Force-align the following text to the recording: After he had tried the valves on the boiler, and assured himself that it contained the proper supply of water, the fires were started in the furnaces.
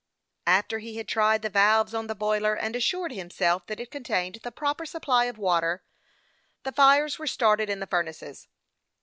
After 0.47 0.79
he 0.79 0.97
had 0.97 1.07
tried 1.07 1.43
the 1.43 1.49
valves 1.51 1.93
on 1.93 2.07
the 2.07 2.15
boiler, 2.15 2.55
and 2.55 2.75
assured 2.75 3.11
himself 3.11 3.67
that 3.67 3.79
it 3.79 3.91
contained 3.91 4.39
the 4.41 4.51
proper 4.51 4.83
supply 4.83 5.25
of 5.25 5.37
water, 5.37 5.83
the 6.63 6.71
fires 6.71 7.19
were 7.19 7.27
started 7.27 7.69
in 7.69 7.79
the 7.81 7.85
furnaces. 7.85 8.47